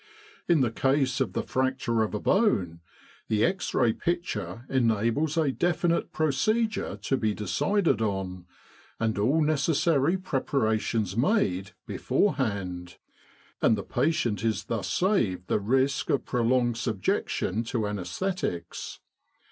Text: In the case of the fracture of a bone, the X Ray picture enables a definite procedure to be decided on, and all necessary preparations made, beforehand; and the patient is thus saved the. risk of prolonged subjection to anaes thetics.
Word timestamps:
In 0.47 0.61
the 0.61 0.71
case 0.71 1.21
of 1.21 1.33
the 1.33 1.43
fracture 1.43 2.01
of 2.01 2.15
a 2.15 2.19
bone, 2.19 2.79
the 3.27 3.45
X 3.45 3.71
Ray 3.75 3.93
picture 3.93 4.65
enables 4.67 5.37
a 5.37 5.51
definite 5.51 6.11
procedure 6.11 6.97
to 7.03 7.17
be 7.17 7.35
decided 7.35 8.01
on, 8.01 8.47
and 8.99 9.19
all 9.19 9.43
necessary 9.43 10.17
preparations 10.17 11.15
made, 11.15 11.73
beforehand; 11.85 12.97
and 13.61 13.77
the 13.77 13.83
patient 13.83 14.43
is 14.43 14.63
thus 14.63 14.87
saved 14.91 15.45
the. 15.45 15.59
risk 15.59 16.09
of 16.09 16.25
prolonged 16.25 16.77
subjection 16.79 17.63
to 17.65 17.85
anaes 17.87 18.17
thetics. 18.17 18.97